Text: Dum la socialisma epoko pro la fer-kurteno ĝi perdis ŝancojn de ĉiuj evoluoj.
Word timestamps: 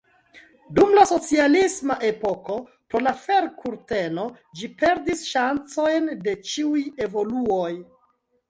Dum 0.77 0.93
la 0.99 1.01
socialisma 1.09 1.97
epoko 2.07 2.55
pro 2.93 3.01
la 3.09 3.13
fer-kurteno 3.25 4.25
ĝi 4.61 4.71
perdis 4.81 5.23
ŝancojn 5.35 6.13
de 6.27 6.37
ĉiuj 6.49 6.87
evoluoj. 7.09 7.71